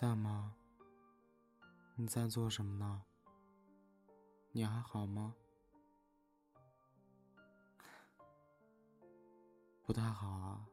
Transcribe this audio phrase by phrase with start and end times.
[0.00, 0.54] 在吗？
[1.96, 3.02] 你在做什么呢？
[4.52, 5.34] 你还好吗？
[9.84, 10.68] 不太好啊。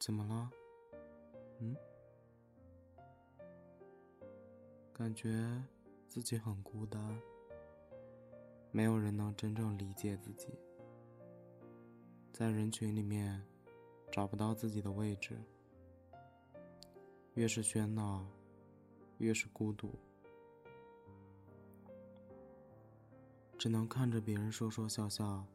[0.00, 0.50] 怎么了？
[1.60, 1.76] 嗯？
[4.92, 5.64] 感觉
[6.08, 7.00] 自己很孤单，
[8.72, 10.48] 没有人能真正理解自己，
[12.32, 13.46] 在人群里面
[14.10, 15.40] 找不到自己的位置。
[17.38, 18.26] 越是喧闹，
[19.18, 19.96] 越是孤独，
[23.56, 25.46] 只能看着别人说说笑笑，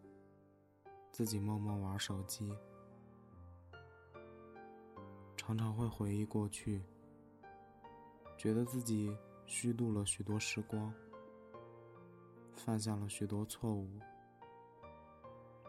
[1.12, 2.58] 自己默默玩手机，
[5.36, 6.82] 常常会回忆过去，
[8.38, 9.14] 觉得自己
[9.46, 10.90] 虚度了许多时光，
[12.56, 13.90] 犯下了许多错误，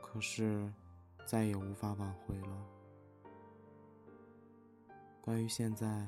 [0.01, 0.73] 可是
[1.27, 2.73] 再也无法挽回了。
[5.25, 6.06] 关于现在，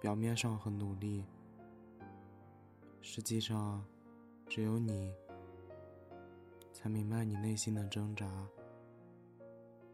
[0.00, 1.26] 表面上很努力，
[3.02, 3.84] 实际上，
[4.48, 5.14] 只有你
[6.72, 8.26] 才明白你内心的挣扎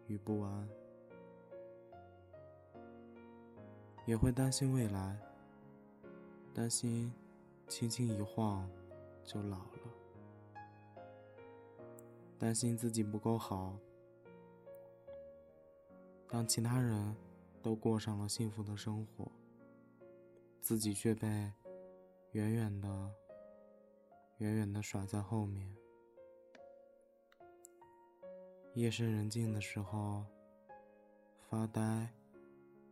[0.07, 0.69] 与不安，
[4.07, 5.19] 也会担心未来，
[6.55, 7.13] 担心
[7.67, 8.71] 轻轻一晃
[9.25, 10.63] 就老了，
[12.39, 13.77] 担心自己不够好，
[16.29, 17.13] 当其他人。
[17.63, 19.31] 都过上了幸福的生活，
[20.61, 21.27] 自己却被
[22.33, 23.15] 远远的、
[24.39, 25.75] 远远的甩在后面。
[28.75, 30.25] 夜深人静的时候，
[31.39, 32.09] 发呆、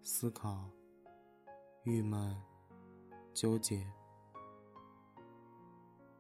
[0.03, 0.69] 思考、
[1.85, 2.37] 郁闷、
[3.33, 3.87] 纠结，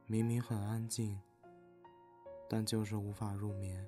[0.06, 1.20] 明明很安静，
[2.48, 3.86] 但就是无法入眠，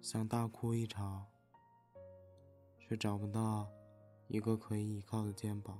[0.00, 1.29] 想大哭一场。
[2.90, 3.70] 却找不到
[4.26, 5.78] 一个可以依靠的肩膀，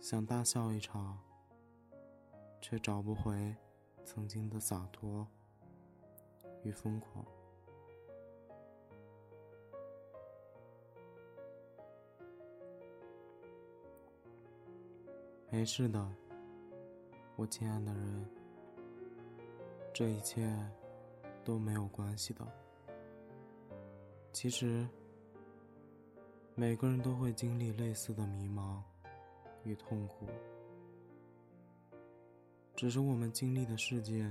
[0.00, 1.16] 想大笑一场，
[2.60, 3.54] 却找不回
[4.04, 5.24] 曾经的洒脱
[6.64, 7.24] 与疯狂。
[15.48, 16.12] 没事的，
[17.36, 18.26] 我亲爱的人，
[19.94, 20.52] 这一切
[21.44, 22.65] 都没有关系的。
[24.36, 24.86] 其实，
[26.54, 28.82] 每个人都会经历类似的迷茫
[29.64, 30.26] 与痛苦，
[32.74, 34.30] 只是我们经历的世界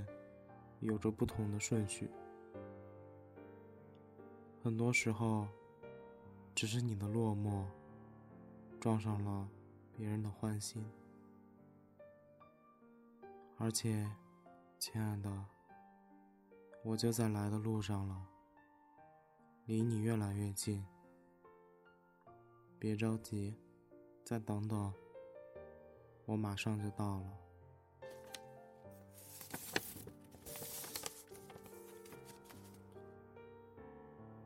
[0.79, 2.07] 有着不同的顺序。
[4.61, 5.47] 很多时候，
[6.53, 7.65] 只是你的落寞
[8.79, 9.49] 撞上了
[9.91, 10.85] 别人的欢心，
[13.57, 14.07] 而且，
[14.77, 15.45] 亲爱的，
[16.83, 18.34] 我就在来的路上了。
[19.67, 20.85] 离你越来越近，
[22.77, 23.55] 别着急，
[24.23, 24.93] 再等等，
[26.27, 27.25] 我马上就到了。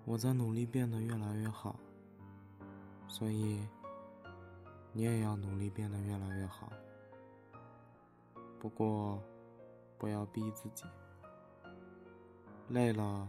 [0.06, 1.78] 我在努力变得越来越好，
[3.10, 3.60] 所以
[4.94, 6.72] 你也要努力变得越来越好。
[8.58, 9.22] 不过，
[9.98, 10.86] 不要逼自己，
[12.70, 13.28] 累了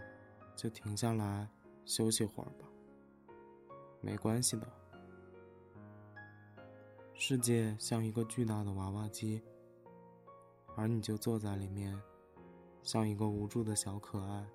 [0.55, 1.51] 就停下来。
[1.85, 2.69] 休息会儿吧，
[4.01, 4.67] 没关系的。
[7.13, 9.43] 世界像一个巨大的娃娃机，
[10.77, 12.01] 而你就坐在里面，
[12.83, 14.49] 像一个无助的小可爱。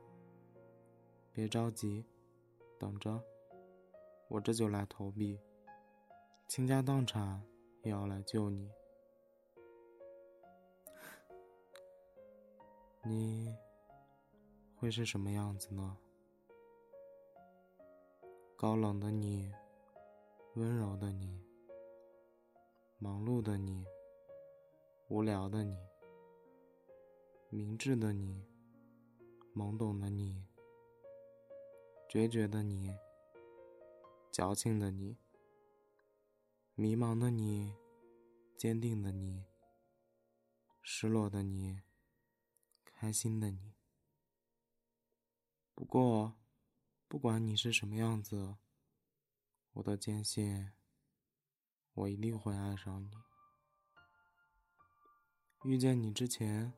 [1.31, 2.05] 别着急，
[2.79, 3.21] 等着，
[4.29, 5.39] 我这就来投币，
[6.47, 7.43] 倾家荡产
[7.83, 8.71] 也要来救你。
[13.03, 13.55] 你
[14.75, 15.97] 会是什么样子呢？
[18.57, 19.51] 高冷的你，
[20.53, 21.43] 温柔的你，
[22.97, 23.85] 忙碌的你，
[25.09, 25.77] 无聊的你，
[27.49, 28.45] 明智的你，
[29.53, 30.47] 懵懂的你，
[32.07, 32.95] 决绝的你，
[34.31, 35.17] 矫情的你，
[36.75, 37.75] 迷茫的你，
[38.55, 39.43] 坚定的你，
[40.81, 41.81] 失落的你，
[42.85, 43.73] 开心的你。
[45.73, 46.35] 不过。
[47.15, 48.57] 不管你是什么样子，
[49.71, 50.69] 我都坚信，
[51.93, 53.09] 我一定会爱上你。
[55.63, 56.73] 遇见你之前，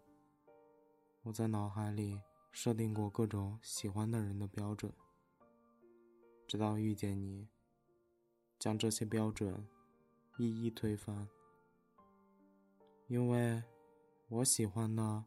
[1.24, 4.94] 我在脑海里设定过各种喜欢的人的标准，
[6.48, 7.50] 直到遇见你，
[8.60, 9.68] 将这些标准
[10.38, 11.28] 一一推翻。
[13.08, 13.64] 因为
[14.28, 15.26] 我喜欢的，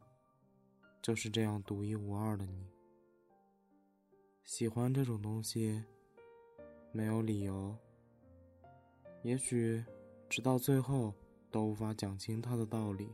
[1.01, 2.71] 就是这样独一无二的你。
[4.51, 5.81] 喜欢这种东西，
[6.91, 7.73] 没有理由。
[9.23, 9.81] 也许，
[10.27, 11.13] 直到最后
[11.49, 13.09] 都无法讲清它的道理。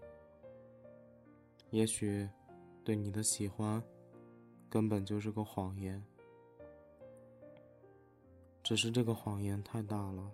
[1.70, 2.28] 也许，
[2.84, 3.80] 对你的喜欢，
[4.68, 6.04] 根本就是个谎言。
[8.64, 10.32] 只是这个谎言太大了，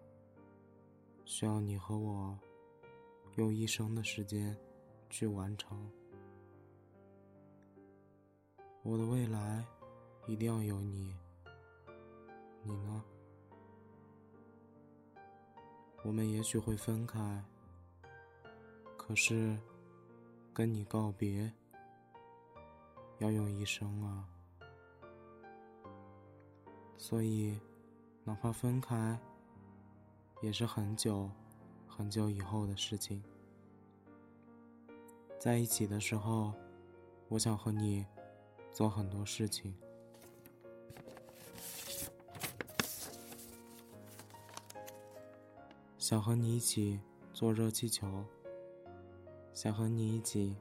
[1.26, 2.40] 需要你和我
[3.36, 4.56] 用一生的时间
[5.10, 5.86] 去完成。
[8.84, 9.66] 我的未来
[10.26, 11.16] 一定要有你，
[12.64, 13.04] 你呢？
[16.04, 17.44] 我们也许会分开，
[18.98, 19.58] 可是
[20.54, 21.52] 跟你告别
[23.20, 24.28] 要用一生啊，
[26.98, 27.60] 所以。
[28.26, 29.20] 哪怕分开，
[30.42, 31.30] 也是很久、
[31.86, 33.22] 很久以后的事情。
[35.38, 36.54] 在一起的时候，
[37.28, 38.06] 我想和你
[38.72, 39.76] 做很多事情，
[46.04, 47.00] 想和你一起
[47.34, 48.26] 坐热气球，
[49.54, 50.54] 想和你一起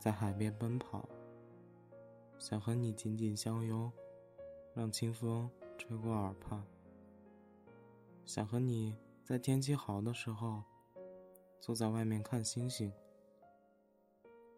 [0.00, 1.08] 在海边奔跑，
[2.36, 3.92] 想和你紧紧相拥，
[4.74, 5.48] 让清风
[5.78, 6.60] 吹过耳畔。
[8.26, 10.64] 想和你在天气好的时候，
[11.60, 12.92] 坐在外面看星星。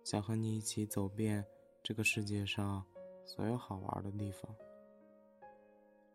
[0.02, 1.44] 想和你一起走遍
[1.82, 2.82] 这个世界上
[3.26, 4.56] 所有好玩的地方。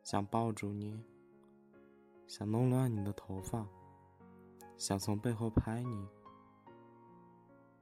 [0.01, 0.99] 想抱住你，
[2.25, 3.67] 想弄乱你的头发，
[4.77, 6.07] 想从背后拍你，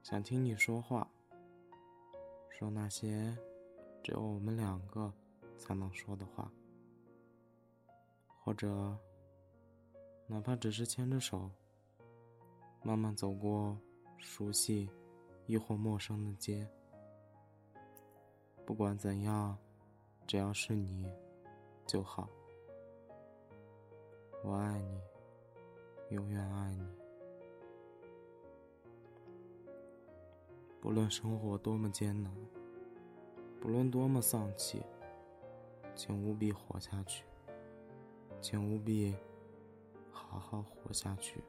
[0.02, 1.10] 想听你说话，
[2.50, 3.38] 说那些
[4.04, 5.12] 只有我们两个
[5.58, 6.52] 才能说的话，
[8.44, 8.98] 或者。
[10.26, 11.52] 哪怕只是牵着手，
[12.82, 13.78] 慢慢走过
[14.18, 14.90] 熟悉
[15.48, 16.68] 亦或陌生的街，
[18.66, 19.56] 不管怎样，
[20.26, 21.06] 只要是你
[21.86, 22.28] 就好。
[24.44, 25.02] 我爱你，
[26.14, 26.88] 永远爱你。
[30.80, 32.32] 不论生活多么艰难，
[33.60, 34.84] 不论多么丧气，
[35.96, 37.26] 请务必活下去，
[38.40, 39.16] 请务必。
[40.16, 41.44] 好好活下去。